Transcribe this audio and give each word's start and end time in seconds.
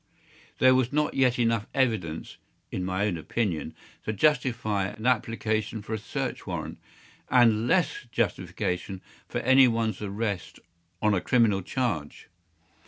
There 0.57 0.73
was 0.73 0.91
not 0.91 1.13
yet 1.13 1.37
enough 1.37 1.67
evidence, 1.75 2.37
in 2.71 2.83
my 2.83 3.05
own 3.05 3.17
opinion, 3.19 3.75
to 4.03 4.11
justify 4.11 4.87
an 4.87 5.05
application 5.05 5.83
for 5.83 5.93
a 5.93 5.99
search 5.99 6.47
warrant, 6.47 6.79
and 7.29 7.67
less 7.67 8.07
justification 8.11 9.03
for 9.29 9.41
any 9.41 9.67
one’s 9.67 10.01
arrest 10.01 10.59
on 11.03 11.13
a 11.13 11.21
criminal 11.21 11.61
charge. 11.61 12.29